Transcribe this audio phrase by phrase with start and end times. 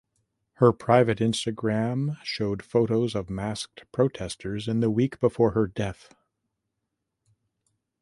[0.53, 6.09] Her private Instagram showed photos of masked protestors in the week before her death.